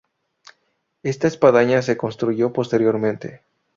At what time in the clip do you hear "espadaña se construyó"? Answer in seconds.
1.27-2.51